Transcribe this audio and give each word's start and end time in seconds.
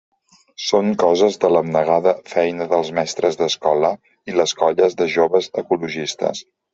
Són 0.67 0.87
coses 1.01 1.35
de 1.41 1.49
l'abnegada 1.55 2.13
feina 2.31 2.65
dels 2.71 2.89
mestres 2.99 3.37
d'escola 3.41 3.91
i 4.31 4.35
les 4.39 4.55
colles 4.63 4.97
de 5.03 5.07
joves 5.17 5.51
ecologistes. 5.65 6.43